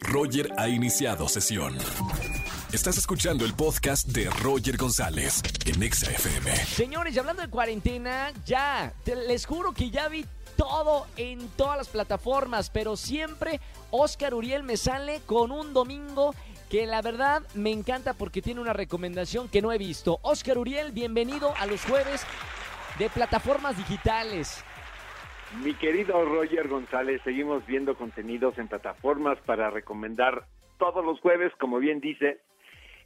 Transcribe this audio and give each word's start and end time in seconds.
Roger 0.00 0.50
ha 0.58 0.68
iniciado 0.68 1.28
sesión. 1.28 1.76
Estás 2.72 2.96
escuchando 2.98 3.44
el 3.44 3.54
podcast 3.54 4.06
de 4.08 4.28
Roger 4.30 4.76
González 4.76 5.42
en 5.66 5.82
Exa 5.82 6.10
FM. 6.10 6.54
Señores, 6.66 7.14
y 7.14 7.18
hablando 7.18 7.42
de 7.42 7.48
cuarentena, 7.48 8.32
ya, 8.46 8.92
te- 9.04 9.14
les 9.16 9.46
juro 9.46 9.72
que 9.72 9.90
ya 9.90 10.08
vi 10.08 10.24
todo 10.56 11.06
en 11.16 11.48
todas 11.50 11.76
las 11.78 11.88
plataformas, 11.88 12.70
pero 12.70 12.96
siempre 12.96 13.60
Oscar 13.90 14.34
Uriel 14.34 14.62
me 14.62 14.76
sale 14.76 15.20
con 15.26 15.50
un 15.50 15.72
domingo 15.74 16.34
que 16.70 16.86
la 16.86 17.02
verdad 17.02 17.42
me 17.54 17.70
encanta 17.70 18.14
porque 18.14 18.40
tiene 18.40 18.60
una 18.60 18.72
recomendación 18.72 19.48
que 19.48 19.60
no 19.60 19.72
he 19.72 19.78
visto. 19.78 20.18
Oscar 20.22 20.56
Uriel, 20.58 20.92
bienvenido 20.92 21.54
a 21.58 21.66
los 21.66 21.82
jueves 21.84 22.22
de 22.98 23.10
plataformas 23.10 23.76
digitales. 23.76 24.64
Mi 25.60 25.74
querido 25.74 26.24
Roger 26.24 26.66
González, 26.66 27.20
seguimos 27.24 27.64
viendo 27.66 27.94
contenidos 27.94 28.56
en 28.58 28.68
plataformas 28.68 29.38
para 29.44 29.70
recomendar 29.70 30.46
todos 30.78 31.04
los 31.04 31.20
jueves, 31.20 31.52
como 31.60 31.78
bien 31.78 32.00
dice. 32.00 32.40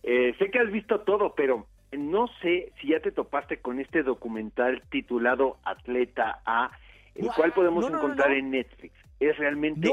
Eh, 0.05 0.35
sé 0.39 0.51
que 0.51 0.61
has 0.61 0.71
visto 0.71 1.01
todo, 1.01 1.35
pero 1.35 1.67
no 1.93 2.29
sé 2.41 2.73
si 2.81 2.89
ya 2.89 3.01
te 3.01 3.11
topaste 3.11 3.61
con 3.61 3.81
este 3.81 4.05
documental 4.05 4.81
titulado 4.91 5.59
Atleta 5.65 6.41
A, 6.47 6.71
el 7.17 7.29
cual 7.35 7.53
podemos 7.53 7.85
no, 7.85 7.91
no, 7.91 7.97
no, 7.97 8.03
encontrar 8.05 8.31
no. 8.31 8.37
en 8.37 8.51
Netflix. 8.53 8.95
Es 9.19 9.37
realmente 9.39 9.89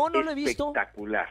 espectacular. 0.46 1.30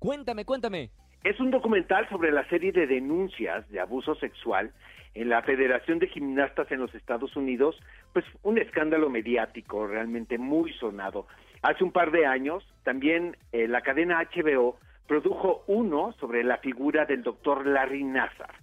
Cuéntame, 0.00 0.44
cuéntame. 0.44 0.90
Es 1.22 1.38
un 1.38 1.52
documental 1.52 2.08
sobre 2.08 2.32
la 2.32 2.46
serie 2.48 2.72
de 2.72 2.88
denuncias 2.88 3.68
de 3.70 3.78
abuso 3.78 4.16
sexual 4.16 4.72
en 5.14 5.28
la 5.28 5.42
Federación 5.42 5.98
de 5.98 6.08
Gimnastas 6.08 6.70
en 6.72 6.80
los 6.80 6.94
Estados 6.94 7.36
Unidos, 7.36 7.78
pues 8.12 8.24
un 8.42 8.58
escándalo 8.58 9.10
mediático 9.10 9.86
realmente 9.86 10.38
muy 10.38 10.72
sonado. 10.74 11.26
Hace 11.62 11.84
un 11.84 11.92
par 11.92 12.10
de 12.10 12.26
años, 12.26 12.66
también 12.82 13.36
eh, 13.52 13.68
la 13.68 13.82
cadena 13.82 14.22
HBO 14.34 14.78
produjo 15.06 15.64
uno 15.66 16.12
sobre 16.18 16.42
la 16.44 16.58
figura 16.58 17.04
del 17.04 17.22
doctor 17.22 17.66
Larry 17.66 18.04
Nassar, 18.04 18.54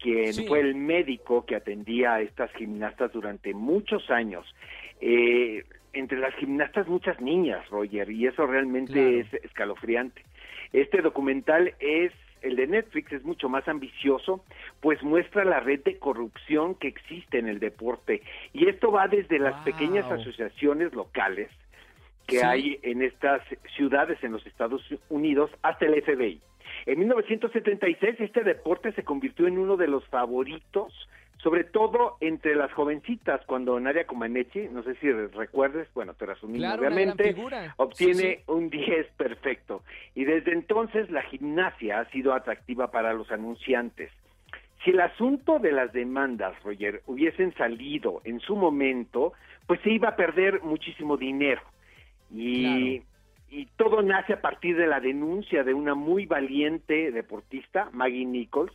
quien 0.00 0.32
Sí. 0.32 0.46
fue 0.46 0.60
el 0.60 0.74
médico 0.74 1.44
que 1.44 1.56
atendía 1.56 2.14
a 2.14 2.20
estas 2.22 2.50
gimnastas 2.52 3.12
durante 3.12 3.52
muchos 3.54 4.10
años. 4.10 4.46
Eh, 5.00 5.64
entre 5.92 6.18
las 6.18 6.34
gimnastas 6.36 6.86
muchas 6.88 7.20
niñas, 7.20 7.68
Roger, 7.68 8.10
y 8.10 8.26
eso 8.26 8.46
realmente 8.46 8.92
Claro. 8.92 9.08
es 9.10 9.34
escalofriante. 9.44 10.22
Este 10.72 11.02
documental 11.02 11.74
es, 11.80 12.12
el 12.42 12.56
de 12.56 12.66
Netflix 12.66 13.12
es 13.12 13.24
mucho 13.24 13.48
más 13.48 13.66
ambicioso, 13.68 14.44
pues 14.80 15.02
muestra 15.02 15.44
la 15.44 15.60
red 15.60 15.80
de 15.84 15.98
corrupción 15.98 16.74
que 16.74 16.88
existe 16.88 17.38
en 17.38 17.48
el 17.48 17.58
deporte. 17.60 18.22
Y 18.52 18.68
esto 18.68 18.90
va 18.90 19.08
desde 19.08 19.38
las 19.38 19.54
Wow. 19.54 19.64
pequeñas 19.64 20.10
asociaciones 20.10 20.94
locales 20.94 21.50
que 22.26 22.38
Sí. 22.38 22.44
hay 22.44 22.78
en 22.82 23.02
estas 23.02 23.42
ciudades 23.76 24.22
en 24.22 24.32
los 24.32 24.46
Estados 24.46 24.82
Unidos 25.08 25.50
hasta 25.62 25.86
el 25.86 25.94
FBI. 26.02 26.40
En 26.86 26.98
1976 27.00 28.16
este 28.20 28.42
deporte 28.44 28.92
se 28.92 29.02
convirtió 29.04 29.46
en 29.46 29.58
uno 29.58 29.76
de 29.76 29.88
los 29.88 30.06
favoritos, 30.08 31.08
sobre 31.42 31.64
todo 31.64 32.16
entre 32.20 32.54
las 32.54 32.70
jovencitas, 32.72 33.40
cuando 33.46 33.80
Nadia 33.80 34.06
Comaneci, 34.06 34.68
no 34.70 34.82
sé 34.82 34.94
si 34.96 35.10
recuerdes, 35.10 35.88
bueno, 35.94 36.14
un 36.42 36.52
niño 36.52 36.64
Claro, 36.66 36.82
obviamente, 36.82 37.34
obtiene 37.76 38.14
Sí, 38.14 38.34
sí. 38.36 38.42
un 38.46 38.68
10 38.68 39.06
perfecto. 39.16 39.82
Y 40.14 40.24
desde 40.24 40.52
entonces 40.52 41.10
la 41.10 41.22
gimnasia 41.22 42.00
ha 42.00 42.10
sido 42.10 42.34
atractiva 42.34 42.90
para 42.90 43.14
los 43.14 43.30
anunciantes. 43.30 44.10
Si 44.84 44.90
el 44.90 45.00
asunto 45.00 45.58
de 45.58 45.72
las 45.72 45.92
demandas, 45.92 46.54
Roger, 46.62 47.02
hubiesen 47.06 47.54
salido 47.54 48.20
en 48.24 48.40
su 48.40 48.56
momento, 48.56 49.32
pues 49.66 49.80
se 49.80 49.90
iba 49.90 50.10
a 50.10 50.16
perder 50.16 50.62
muchísimo 50.62 51.16
dinero. 51.16 51.62
Y, 52.34 53.02
y 53.50 53.66
todo 53.76 54.02
nace 54.02 54.34
a 54.34 54.40
partir 54.40 54.76
de 54.76 54.86
la 54.86 55.00
denuncia 55.00 55.64
de 55.64 55.74
una 55.74 55.94
muy 55.94 56.26
valiente 56.26 57.10
deportista, 57.12 57.88
Maggie 57.92 58.24
Nichols, 58.24 58.72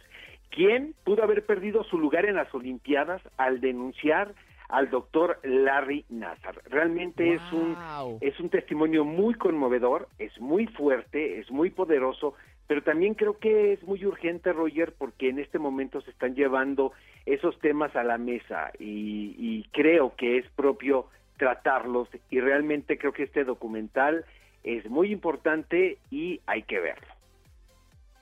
quien 0.56 0.95
pudo 1.03 1.23
haber 1.23 1.45
perdido 1.45 1.84
su 1.84 2.00
lugar 2.00 2.25
en 2.25 2.36
las 2.36 2.53
Olimpiadas 2.53 3.22
al 3.38 3.59
denunciar 3.59 4.34
al 4.69 4.90
doctor 4.90 5.40
Larry 5.44 6.06
Nassar. 6.09 6.62
Realmente 6.66 7.35
es 7.35 7.41
un 7.52 7.75
es 8.22 8.40
un 8.40 8.50
testimonio 8.50 9.06
muy 9.06 9.35
conmovedor, 9.35 10.07
es 10.18 10.40
muy 10.40 10.66
fuerte, 10.68 11.40
es 11.40 11.52
muy 11.52 11.69
poderoso, 11.69 12.34
pero 12.68 12.81
también 12.81 13.13
creo 13.13 13.38
que 13.38 13.74
es 13.74 13.84
muy 13.84 14.03
urgente, 14.06 14.53
Roger, 14.53 14.94
porque 14.97 15.30
en 15.30 15.40
este 15.40 15.59
momento 15.59 16.02
se 16.02 16.12
están 16.12 16.34
llevando 16.34 16.94
esos 17.25 17.59
temas 17.59 17.96
a 17.96 18.03
la 18.03 18.18
mesa 18.18 18.72
y, 18.80 19.35
y 19.38 19.68
creo 19.72 20.16
que 20.16 20.38
es 20.38 20.50
propio 20.56 21.07
tratarlos 21.38 22.07
y 22.31 22.40
realmente 22.40 22.97
creo 22.97 23.12
que 23.12 23.24
este 23.24 23.44
documental 23.44 24.25
es 24.63 24.90
muy 24.90 25.12
importante 25.12 26.00
y 26.09 26.40
hay 26.47 26.63
que 26.63 26.80
verlo. 26.80 27.15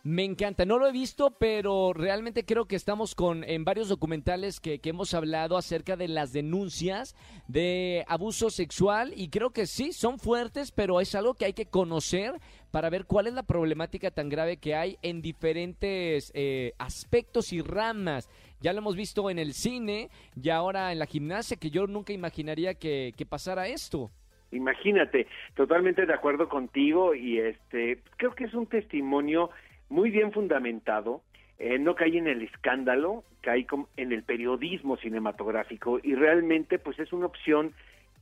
Me 0.06 0.25
encanta, 0.25 0.66
no 0.66 0.80
lo 0.80 0.88
he 0.88 0.91
visto, 0.91 1.38
pero 1.40 1.94
realmente 1.94 2.44
creo 2.44 2.66
que 2.66 2.75
estamos 2.75 3.16
con 3.16 3.46
en 3.46 3.64
varios 3.64 3.88
documentales 3.88 4.59
que, 4.59 4.81
hemos 4.84 5.14
hablado 5.14 5.56
acerca 5.56 5.96
de 5.96 6.09
las 6.09 6.34
denuncias 6.34 7.16
de 7.47 8.03
abuso 8.09 8.50
sexual 8.50 9.14
y 9.16 9.30
creo 9.30 9.52
que 9.52 9.66
sí, 9.66 9.94
son 9.94 10.19
fuertes, 10.19 10.74
pero 10.74 11.00
es 11.00 11.16
algo 11.16 11.36
que 11.36 11.46
hay 11.46 11.53
que 11.53 11.68
conocer 11.68 12.34
para 12.69 12.90
ver 12.90 13.06
cuál 13.06 13.28
es 13.28 13.34
la 13.34 13.44
problemática 13.44 14.12
tan 14.12 14.28
grave 14.28 14.58
que 14.58 14.75
hay 14.75 14.97
en 15.03 15.22
diferentes 15.22 16.34
eh, 16.35 16.74
aspectos 16.80 17.53
y 17.53 17.62
ramas. 17.62 18.30
Ya 18.59 18.74
lo 18.74 18.80
hemos 18.80 18.97
visto 18.97 19.30
en 19.30 19.40
el 19.40 19.53
cine 19.53 20.09
y 20.35 20.50
ahora 20.50 20.91
en 20.91 21.00
la 21.00 21.06
gimnasia, 21.06 21.56
que 21.56 21.70
yo 21.70 21.88
nunca 21.88 22.12
imaginaría 22.12 22.74
que, 22.74 23.14
que 23.16 23.25
pasara 23.25 23.70
esto. 23.70 24.12
Imagínate, 24.52 25.28
totalmente 25.56 26.06
de 26.06 26.14
acuerdo 26.14 26.50
contigo 26.50 27.16
y 27.16 27.40
este 27.40 28.00
creo 28.18 28.35
que 28.35 28.44
es 28.44 28.53
un 28.53 28.68
testimonio 28.68 29.50
muy 29.94 30.09
bien 30.09 30.31
fundamentado. 30.31 31.22
eh, 31.59 31.78
no 31.78 31.94
cae 31.94 32.18
en 32.18 32.28
el 32.28 32.42
escándalo, 32.42 33.24
cae 33.42 33.66
en 33.96 34.12
el 34.12 34.24
periodismo 34.24 34.98
cinematográfico 34.98 36.00
y 36.02 36.16
realmente 36.16 36.80
pues 36.80 36.98
es 37.00 37.14
una 37.14 37.28
opción 37.28 37.74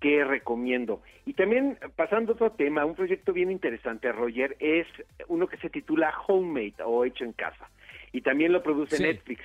que 0.01 0.23
recomiendo. 0.25 1.01
Y 1.25 1.33
también 1.33 1.77
pasando 1.95 2.33
a 2.33 2.35
otro 2.35 2.51
tema, 2.51 2.85
un 2.85 2.93
proyecto 2.93 3.31
bien 3.31 3.49
interesante, 3.49 4.11
Roger, 4.11 4.57
es 4.59 4.85
uno 5.29 5.47
que 5.47 5.57
se 5.57 5.69
titula 5.69 6.13
Homemade 6.27 6.75
o 6.85 7.05
Hecho 7.05 7.23
en 7.23 7.31
Casa 7.33 7.69
y 8.11 8.19
también 8.21 8.51
lo 8.51 8.61
produce 8.61 8.97
Sí. 8.97 9.03
Netflix. 9.03 9.41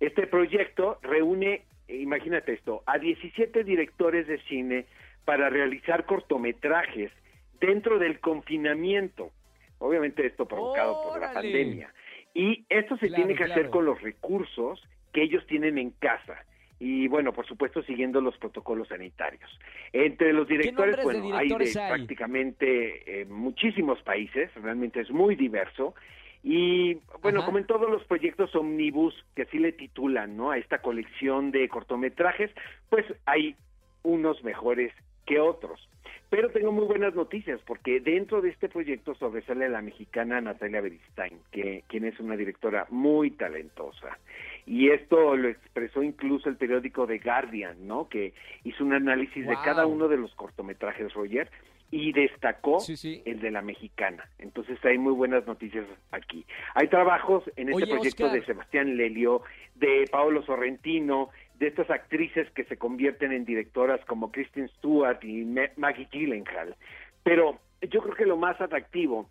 Este 0.00 0.26
proyecto 0.26 0.98
reúne, 1.02 1.62
imagínate 1.88 2.54
esto, 2.54 2.82
a 2.86 2.98
17 2.98 3.64
directores 3.64 4.26
de 4.26 4.38
cine 4.48 4.86
para 5.26 5.50
realizar 5.50 6.06
cortometrajes 6.06 7.12
dentro 7.60 7.98
del 7.98 8.18
confinamiento. 8.20 9.30
Obviamente 9.78 10.26
esto 10.26 10.46
provocado 10.46 11.02
por 11.04 11.20
la 11.20 11.32
pandemia. 11.32 11.92
Y 12.34 12.64
esto 12.68 12.96
se 12.98 13.08
Claro, 13.08 13.24
tiene 13.24 13.34
que 13.38 13.44
hacer 13.44 13.70
con 13.70 13.84
los 13.84 14.00
recursos 14.00 14.82
que 15.12 15.22
ellos 15.22 15.46
tienen 15.46 15.78
en 15.78 15.90
casa. 15.90 16.44
Y 16.78 17.08
bueno, 17.08 17.32
por 17.32 17.46
supuesto, 17.46 17.82
siguiendo 17.82 18.20
los 18.20 18.36
protocolos 18.36 18.88
sanitarios. 18.88 19.50
Entre 19.92 20.32
los 20.34 20.46
directores, 20.46 20.96
de 20.96 21.02
bueno, 21.02 21.34
hay 21.34 21.48
de 21.48 21.80
hay? 21.80 21.94
prácticamente 21.94 23.22
eh, 23.22 23.24
muchísimos 23.24 24.02
países, 24.02 24.50
realmente 24.56 25.00
es 25.00 25.10
muy 25.10 25.36
diverso. 25.36 25.94
Y 26.42 26.98
bueno, 27.22 27.38
Ajá. 27.38 27.46
como 27.46 27.58
en 27.58 27.66
todos 27.66 27.90
los 27.90 28.04
proyectos 28.04 28.54
Omnibus, 28.54 29.14
que 29.34 29.42
así 29.42 29.58
le 29.58 29.72
titulan, 29.72 30.36
¿no? 30.36 30.50
A 30.50 30.58
esta 30.58 30.82
colección 30.82 31.50
de 31.50 31.68
cortometrajes, 31.68 32.50
pues 32.90 33.06
hay 33.24 33.56
unos 34.02 34.44
mejores 34.44 34.92
que 35.26 35.40
otros. 35.40 35.88
Pero 36.28 36.50
tengo 36.50 36.72
muy 36.72 36.86
buenas 36.86 37.14
noticias 37.14 37.60
porque 37.66 38.00
dentro 38.00 38.40
de 38.40 38.48
este 38.50 38.68
proyecto 38.68 39.14
sobresale 39.14 39.68
la 39.68 39.80
mexicana 39.80 40.40
Natalia 40.40 40.80
Beristain, 40.80 41.38
que, 41.52 41.84
quien 41.86 42.04
es 42.04 42.18
una 42.18 42.36
directora 42.36 42.86
muy 42.90 43.30
talentosa. 43.30 44.18
Y 44.66 44.90
esto 44.90 45.36
lo 45.36 45.48
expresó 45.48 46.02
incluso 46.02 46.48
el 46.48 46.56
periódico 46.56 47.06
The 47.06 47.18
Guardian, 47.18 47.86
¿no? 47.86 48.08
Que 48.08 48.34
hizo 48.64 48.84
un 48.84 48.92
análisis 48.94 49.46
de 49.46 49.56
cada 49.64 49.86
uno 49.86 50.08
de 50.08 50.16
los 50.16 50.34
cortometrajes, 50.34 51.12
Roger, 51.14 51.48
y 51.92 52.12
destacó 52.12 52.80
Sí, 52.80 52.96
sí. 52.96 53.22
el 53.24 53.38
de 53.38 53.52
la 53.52 53.62
mexicana. 53.62 54.28
Entonces 54.40 54.84
hay 54.84 54.98
muy 54.98 55.12
buenas 55.12 55.46
noticias 55.46 55.86
aquí. 56.10 56.44
Hay 56.74 56.88
trabajos 56.88 57.44
en 57.54 57.68
este 57.68 57.84
Oye, 57.84 57.94
proyecto 57.94 58.24
Oscar. 58.24 58.40
de 58.40 58.44
Sebastián 58.46 58.96
Lelio, 58.96 59.42
de 59.76 60.08
Paolo 60.10 60.42
Sorrentino, 60.42 61.30
de 61.58 61.68
estas 61.68 61.90
actrices 61.90 62.50
que 62.52 62.64
se 62.64 62.76
convierten 62.76 63.32
en 63.32 63.44
directoras 63.44 64.04
como 64.06 64.30
Kristen 64.30 64.68
Stewart 64.78 65.22
y 65.24 65.44
Ma- 65.44 65.70
Maggie 65.76 66.08
Gyllenhaal. 66.10 66.76
Pero 67.22 67.58
yo 67.82 68.02
creo 68.02 68.14
que 68.14 68.26
lo 68.26 68.36
más 68.36 68.60
atractivo 68.60 69.28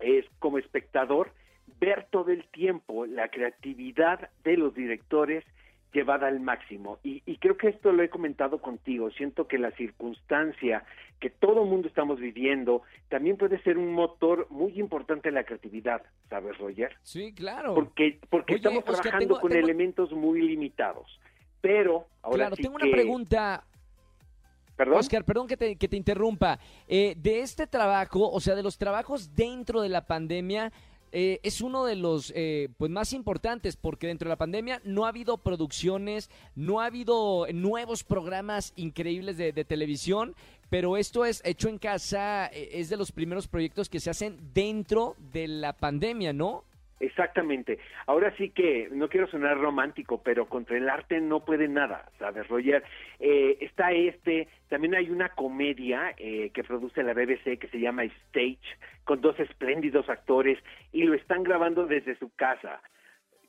es 0.00 0.24
como 0.38 0.58
espectador 0.58 1.32
ver 1.80 2.06
todo 2.10 2.30
el 2.30 2.44
tiempo 2.48 3.06
la 3.06 3.28
creatividad 3.28 4.30
de 4.44 4.56
los 4.56 4.74
directores 4.74 5.44
llevada 5.92 6.28
al 6.28 6.40
máximo. 6.40 6.98
Y, 7.02 7.22
y 7.26 7.36
creo 7.38 7.56
que 7.56 7.68
esto 7.68 7.92
lo 7.92 8.02
he 8.02 8.08
comentado 8.10 8.58
contigo. 8.60 9.10
Siento 9.10 9.46
que 9.48 9.58
la 9.58 9.70
circunstancia 9.72 10.84
que 11.18 11.30
todo 11.30 11.64
mundo 11.64 11.88
estamos 11.88 12.18
viviendo 12.18 12.82
también 13.08 13.36
puede 13.36 13.60
ser 13.62 13.76
un 13.76 13.92
motor 13.92 14.46
muy 14.50 14.78
importante 14.80 15.28
de 15.28 15.34
la 15.34 15.44
creatividad, 15.44 16.02
¿sabes, 16.28 16.56
Roger? 16.58 16.96
Sí, 17.02 17.34
claro. 17.34 17.74
Porque, 17.74 18.18
porque 18.30 18.54
Oye, 18.54 18.58
estamos 18.58 18.78
Oscar, 18.80 18.94
trabajando 19.02 19.34
tengo- 19.34 19.40
con 19.40 19.50
tengo- 19.50 19.64
elementos 19.64 20.12
muy 20.12 20.40
limitados. 20.42 21.20
Pero 21.60 22.06
ahora 22.22 22.36
claro, 22.36 22.56
sí 22.56 22.62
tengo 22.62 22.78
que... 22.78 22.84
una 22.84 22.92
pregunta. 22.92 23.64
¿Perdón? 24.76 24.98
Oscar, 24.98 25.24
perdón 25.24 25.46
que 25.46 25.56
te, 25.56 25.76
que 25.76 25.88
te 25.88 25.96
interrumpa. 25.96 26.58
Eh, 26.88 27.14
de 27.18 27.40
este 27.40 27.66
trabajo, 27.66 28.30
o 28.30 28.40
sea, 28.40 28.54
de 28.54 28.62
los 28.62 28.78
trabajos 28.78 29.34
dentro 29.34 29.82
de 29.82 29.90
la 29.90 30.06
pandemia, 30.06 30.72
eh, 31.12 31.40
es 31.42 31.60
uno 31.60 31.84
de 31.84 31.96
los 31.96 32.32
eh, 32.36 32.68
pues 32.78 32.90
más 32.90 33.12
importantes 33.12 33.76
porque 33.76 34.06
dentro 34.06 34.28
de 34.28 34.30
la 34.30 34.38
pandemia 34.38 34.80
no 34.84 35.04
ha 35.04 35.08
habido 35.08 35.38
producciones, 35.38 36.30
no 36.54 36.80
ha 36.80 36.86
habido 36.86 37.46
nuevos 37.52 38.04
programas 38.04 38.72
increíbles 38.76 39.36
de, 39.36 39.52
de 39.52 39.64
televisión, 39.64 40.36
pero 40.68 40.96
esto 40.96 41.24
es 41.24 41.42
hecho 41.44 41.68
en 41.68 41.78
casa, 41.78 42.46
eh, 42.46 42.70
es 42.74 42.88
de 42.88 42.96
los 42.96 43.10
primeros 43.10 43.48
proyectos 43.48 43.88
que 43.88 43.98
se 43.98 44.10
hacen 44.10 44.38
dentro 44.54 45.16
de 45.32 45.48
la 45.48 45.72
pandemia, 45.72 46.32
¿no? 46.32 46.64
Exactamente. 47.00 47.78
Ahora 48.06 48.34
sí 48.36 48.50
que 48.50 48.88
no 48.92 49.08
quiero 49.08 49.26
sonar 49.26 49.56
romántico, 49.58 50.22
pero 50.22 50.46
contra 50.46 50.76
el 50.76 50.88
arte 50.88 51.18
no 51.20 51.44
puede 51.44 51.66
nada, 51.66 52.10
¿sabes, 52.18 52.46
Roger? 52.48 52.84
Eh, 53.18 53.56
está 53.62 53.90
este, 53.92 54.48
también 54.68 54.94
hay 54.94 55.08
una 55.08 55.30
comedia 55.30 56.14
eh, 56.18 56.50
que 56.52 56.62
produce 56.62 57.02
la 57.02 57.14
BBC 57.14 57.58
que 57.58 57.68
se 57.72 57.80
llama 57.80 58.04
Stage, 58.04 58.60
con 59.04 59.22
dos 59.22 59.40
espléndidos 59.40 60.10
actores 60.10 60.58
y 60.92 61.04
lo 61.04 61.14
están 61.14 61.42
grabando 61.42 61.86
desde 61.86 62.16
su 62.18 62.34
casa. 62.36 62.82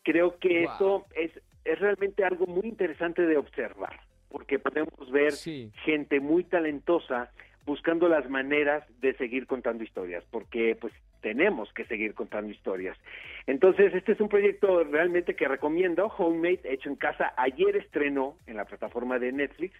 Creo 0.03 0.39
que 0.39 0.63
Wow. 0.63 0.71
esto 0.71 1.06
es, 1.15 1.31
es 1.65 1.80
realmente 1.80 2.24
algo 2.24 2.48
muy 2.48 2.68
interesante 2.68 3.21
de 3.24 3.38
observar, 3.38 4.00
porque 4.31 4.60
podemos 4.60 5.12
ver 5.12 5.31
Sí. 5.33 5.72
gente 5.83 6.19
muy 6.19 6.44
talentosa 6.44 7.31
buscando 7.66 8.07
las 8.10 8.28
maneras 8.30 8.83
de 9.01 9.13
seguir 9.13 9.45
contando 9.45 9.83
historias, 9.83 10.24
porque 10.31 10.75
pues 10.80 10.94
tenemos 11.22 11.72
que 11.74 11.86
seguir 11.86 12.16
contando 12.16 12.51
historias. 12.51 12.98
Entonces, 13.45 13.94
este 13.94 14.13
es 14.13 14.19
un 14.19 14.30
proyecto 14.30 14.83
realmente 14.86 15.36
que 15.36 15.48
recomiendo, 15.48 16.07
Homemade, 16.07 16.62
hecho 16.63 16.89
en 16.89 16.95
casa. 16.95 17.33
Ayer 17.38 17.75
estrenó 17.75 18.36
en 18.48 18.57
la 18.57 18.66
plataforma 18.66 19.19
de 19.19 19.31
Netflix 19.31 19.75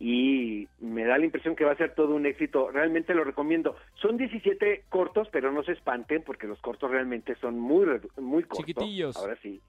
y 0.00 0.68
me 0.80 1.04
da 1.04 1.18
la 1.18 1.24
impresión 1.24 1.56
que 1.56 1.64
va 1.64 1.72
a 1.72 1.76
ser 1.76 1.94
todo 1.94 2.14
un 2.14 2.24
éxito. 2.26 2.70
Realmente 2.70 3.14
lo 3.14 3.24
recomiendo. 3.24 3.76
Son 3.94 4.16
17 4.16 4.84
cortos, 4.88 5.28
pero 5.32 5.50
no 5.50 5.62
se 5.64 5.72
espanten 5.72 6.22
porque 6.22 6.46
los 6.46 6.60
cortos 6.60 6.90
realmente 6.90 7.34
son 7.40 7.58
muy 7.58 7.84
muy 8.16 8.44
cortos. 8.44 8.58
Chiquitillos. 8.66 9.16
Ahora 9.16 9.36
sí. 9.42 9.60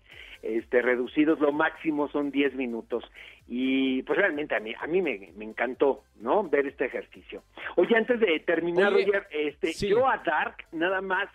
Este 0.42 0.81
reducidos, 0.81 1.40
lo 1.40 1.52
máximo 1.52 2.08
son 2.10 2.31
10 2.31 2.56
minutos 2.56 3.04
y 3.48 4.04
pues 4.04 4.18
realmente 4.18 4.56
a 4.56 4.60
mí 4.62 4.74
a 4.80 4.88
mí 4.88 5.02
me, 5.02 5.31
me 5.36 5.44
encantó, 5.44 6.04
¿no? 6.22 6.48
Ver 6.48 6.68
este 6.68 6.86
ejercicio. 6.86 7.44
Oye, 7.75 7.98
antes 7.98 8.20
de 8.22 8.40
terminar, 8.42 8.94
Oye, 8.94 9.06
Roger, 9.06 9.28
este 9.32 9.74
sí. 9.74 9.90
yo 9.90 10.08
a 10.08 10.18
Dark 10.20 10.56
nada 10.72 11.02
más 11.02 11.28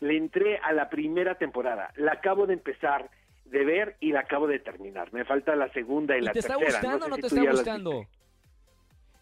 le 0.00 0.16
entré 0.16 0.58
a 0.58 0.72
la 0.72 0.88
primera 0.88 1.34
temporada. 1.34 1.92
La 1.96 2.12
acabo 2.12 2.46
de 2.46 2.54
empezar 2.54 3.10
de 3.44 3.64
ver 3.64 3.96
y 4.00 4.12
la 4.12 4.20
acabo 4.20 4.46
de 4.46 4.58
terminar. 4.58 5.12
Me 5.12 5.24
falta 5.24 5.54
la 5.56 5.70
segunda 5.72 6.16
y, 6.16 6.20
¿Y 6.20 6.22
la 6.22 6.32
te 6.32 6.38
está 6.38 6.56
tercera. 6.56 6.78
gustando 6.80 6.96
o 6.96 7.08
sé 7.08 7.10
no 7.10 7.16
si 7.16 7.20
te 7.20 7.26
está 7.26 7.50
gustando? 7.50 8.06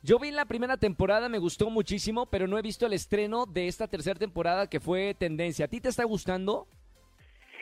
Yo 0.05 0.19
vi 0.19 0.31
la 0.31 0.45
primera 0.45 0.77
temporada, 0.77 1.31
me 1.31 1.39
gustó 1.39 1.71
muchísimo, 1.71 2.27
pero 2.27 2.47
no 2.47 2.59
he 2.59 2.62
visto 2.62 2.85
el 2.85 2.93
estreno 2.93 3.47
de 3.47 3.69
esta 3.69 3.89
tercera 3.89 4.19
temporada 4.19 4.69
que 4.69 4.79
fue 4.79 5.15
tendencia. 5.15 5.65
¿A 5.65 5.69
ti 5.69 5.81
te 5.81 5.89
está 5.89 6.05
gustando? 6.05 6.67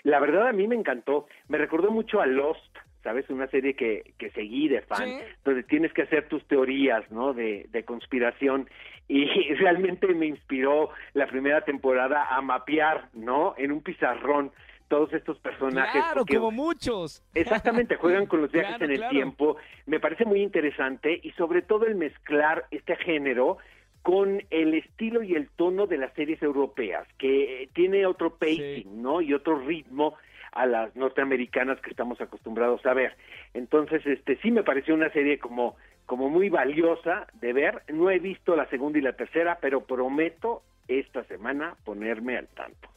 La 0.03 0.19
verdad 0.19 0.49
a 0.49 0.53
mí 0.53 0.67
me 0.67 0.75
encantó. 0.75 1.29
Me 1.47 1.57
recordó 1.57 1.93
mucho 1.93 2.21
a 2.21 2.27
Lost, 2.27 2.77
¿sabes? 3.05 3.31
Una 3.31 3.47
serie 3.47 3.75
que, 3.75 4.13
que 4.19 4.31
seguí 4.31 4.67
de 4.67 4.83
fan, 4.83 5.07
Sí. 5.09 5.19
donde 5.45 5.63
tienes 5.63 5.93
que 5.93 6.03
hacer 6.03 6.27
tus 6.29 6.45
teorías, 6.49 7.09
¿no? 7.13 7.33
De, 7.33 7.67
de 7.71 7.85
conspiración. 7.85 8.69
Y 9.07 9.25
realmente 9.55 10.09
me 10.09 10.27
inspiró 10.27 10.91
la 11.15 11.29
primera 11.29 11.61
temporada 11.65 12.27
a 12.37 12.43
mapear, 12.43 13.09
¿no? 13.13 13.55
En 13.57 13.71
un 13.71 13.83
pizarrón 13.83 14.51
todos 14.93 15.11
estos 15.15 15.39
personajes. 15.39 16.03
Claro, 16.03 16.19
porque- 16.21 16.37
como 16.37 16.51
muchos. 16.51 17.23
Exactamente, 17.35 17.97
juegan 17.97 18.27
con 18.27 18.43
los 18.43 18.53
viajes 18.53 18.77
Claro, 18.77 18.85
en 18.85 18.91
el 18.91 18.99
claro. 18.99 19.11
tiempo. 19.11 19.57
Me 19.87 19.99
parece 20.01 20.27
muy 20.27 20.43
interesante 20.43 21.19
y 21.23 21.31
sobre 21.33 21.63
todo 21.63 21.87
el 21.87 21.95
mezclar 21.95 22.67
este 22.71 22.95
género 22.97 23.57
con 24.03 24.43
el 24.51 24.75
estilo 24.75 25.23
y 25.23 25.35
el 25.35 25.49
tono 25.49 25.87
de 25.87 25.97
las 25.97 26.13
series 26.13 26.43
europeas, 26.43 27.09
que 27.17 27.71
tiene 27.73 28.05
otro 28.05 28.35
pacing, 28.37 28.83
Sí. 28.83 28.87
¿no? 28.93 29.23
Y 29.23 29.33
otro 29.33 29.59
ritmo 29.61 30.15
a 30.51 30.67
las 30.67 30.95
norteamericanas 30.95 31.81
que 31.81 31.89
estamos 31.89 32.21
acostumbrados 32.21 32.85
a 32.85 32.93
ver. 32.93 33.17
Entonces, 33.55 34.05
este 34.07 34.37
sí 34.43 34.51
me 34.51 34.63
pareció 34.63 34.95
una 34.95 35.11
serie 35.11 35.39
como 35.39 35.75
como 36.05 36.29
muy 36.29 36.51
valiosa 36.51 37.27
de 37.41 37.55
ver. 37.55 37.83
No 37.91 38.11
he 38.11 38.19
visto 38.19 38.55
la 38.57 38.69
segunda 38.69 38.99
y 38.99 39.03
la 39.03 39.15
tercera, 39.15 39.57
pero 39.63 39.87
prometo 39.87 40.63
esta 40.89 41.25
semana 41.25 41.77
ponerme 41.85 42.37
al 42.37 42.49
tanto. 42.49 42.89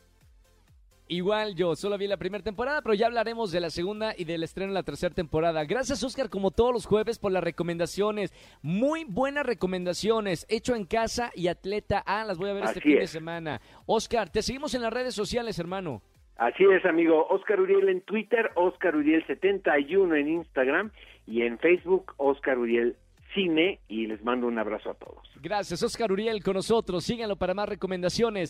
Igual 1.07 1.53
yo 1.55 1.75
solo 1.75 1.97
vi 1.97 2.07
la 2.07 2.17
primera 2.17 2.43
temporada, 2.43 2.81
pero 2.81 2.95
ya 2.95 3.05
hablaremos 3.05 3.51
de 3.51 3.59
la 3.59 3.69
segunda 3.69 4.13
y 4.17 4.25
del 4.25 4.41
estreno 4.41 4.71
de 4.71 4.75
la 4.75 4.83
tercera 4.83 5.13
temporada. 5.13 5.63
Gracias, 5.63 6.03
Oscar, 6.03 6.29
como 6.29 6.49
todos 6.49 6.73
los 6.73 6.87
jueves, 6.87 7.19
por 7.19 7.31
las 7.31 7.43
recomendaciones. 7.43 8.33
Muy 8.63 9.03
buenas 9.03 9.45
recomendaciones. 9.45 10.47
Hecho 10.49 10.75
en 10.75 10.85
casa 10.85 11.31
y 11.35 11.47
atleta 11.47 11.99
A. 11.99 12.25
Las 12.25 12.39
voy 12.39 12.49
a 12.49 12.53
ver 12.53 12.63
este 12.63 12.81
fin 12.81 12.97
de 12.97 13.07
semana. 13.07 13.61
Oscar, 13.85 14.31
te 14.31 14.41
seguimos 14.41 14.73
en 14.73 14.81
las 14.81 14.91
redes 14.91 15.13
sociales, 15.13 15.59
hermano. 15.59 16.01
Así 16.37 16.63
es, 16.65 16.83
amigo. 16.85 17.27
Oscar 17.29 17.61
Uriel 17.61 17.87
en 17.89 18.01
Twitter, 18.01 18.51
Oscar 18.55 18.95
Uriel71 18.95 20.19
en 20.19 20.27
Instagram 20.27 20.91
y 21.27 21.43
en 21.43 21.59
Facebook, 21.59 22.13
Oscar 22.17 22.57
Uriel 22.57 22.97
Cine. 23.35 23.79
Y 23.87 24.07
les 24.07 24.23
mando 24.23 24.47
un 24.47 24.57
abrazo 24.57 24.89
a 24.89 24.93
todos. 24.95 25.21
Gracias, 25.41 25.83
Oscar 25.83 26.11
Uriel, 26.11 26.43
con 26.43 26.55
nosotros. 26.55 27.03
Síganlo 27.03 27.35
para 27.35 27.53
más 27.53 27.69
recomendaciones. 27.69 28.49